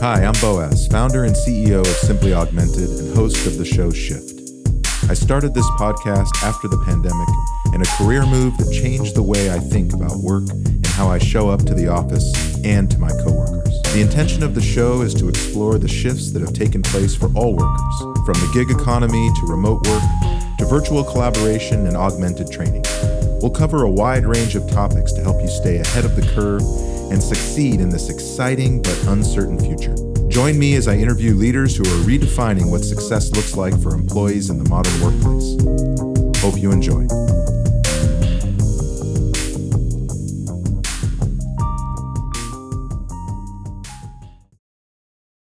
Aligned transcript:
Hi, 0.00 0.24
I'm 0.24 0.32
Boaz, 0.40 0.86
founder 0.86 1.24
and 1.24 1.36
CEO 1.36 1.80
of 1.80 1.86
Simply 1.86 2.32
Augmented 2.32 2.88
and 2.88 3.14
host 3.14 3.46
of 3.46 3.58
the 3.58 3.66
show 3.66 3.90
Shift. 3.90 4.40
I 5.10 5.12
started 5.12 5.52
this 5.52 5.68
podcast 5.72 6.30
after 6.42 6.68
the 6.68 6.82
pandemic 6.86 7.28
in 7.74 7.82
a 7.82 7.84
career 7.98 8.24
move 8.24 8.56
that 8.56 8.72
changed 8.72 9.14
the 9.14 9.22
way 9.22 9.50
I 9.50 9.58
think 9.58 9.92
about 9.92 10.16
work 10.16 10.48
and 10.48 10.86
how 10.86 11.08
I 11.08 11.18
show 11.18 11.50
up 11.50 11.66
to 11.66 11.74
the 11.74 11.88
office 11.88 12.32
and 12.64 12.90
to 12.90 12.98
my 12.98 13.10
coworkers. 13.10 13.78
The 13.92 14.00
intention 14.00 14.42
of 14.42 14.54
the 14.54 14.62
show 14.62 15.02
is 15.02 15.12
to 15.16 15.28
explore 15.28 15.76
the 15.76 15.86
shifts 15.86 16.32
that 16.32 16.40
have 16.40 16.54
taken 16.54 16.80
place 16.80 17.14
for 17.14 17.30
all 17.36 17.54
workers, 17.54 18.24
from 18.24 18.40
the 18.40 18.50
gig 18.54 18.70
economy 18.70 19.30
to 19.40 19.46
remote 19.46 19.86
work 19.86 20.02
to 20.60 20.64
virtual 20.64 21.04
collaboration 21.04 21.86
and 21.86 21.94
augmented 21.94 22.50
training. 22.50 22.84
We'll 23.42 23.50
cover 23.50 23.84
a 23.84 23.90
wide 23.90 24.24
range 24.24 24.56
of 24.56 24.66
topics 24.70 25.12
to 25.12 25.22
help 25.22 25.42
you 25.42 25.48
stay 25.48 25.76
ahead 25.76 26.06
of 26.06 26.16
the 26.16 26.22
curve 26.22 26.62
and 27.10 27.22
succeed 27.22 27.80
in 27.80 27.90
this 27.90 28.08
exciting 28.08 28.82
but 28.82 28.98
uncertain 29.08 29.58
future. 29.58 29.94
Join 30.28 30.58
me 30.58 30.76
as 30.76 30.86
I 30.88 30.96
interview 30.96 31.34
leaders 31.34 31.76
who 31.76 31.82
are 31.82 32.04
redefining 32.04 32.70
what 32.70 32.84
success 32.84 33.30
looks 33.32 33.56
like 33.56 33.80
for 33.82 33.94
employees 33.94 34.48
in 34.48 34.62
the 34.62 34.68
modern 34.70 35.00
workplace. 35.00 35.56
Hope 36.40 36.56
you 36.58 36.70
enjoy. 36.70 37.19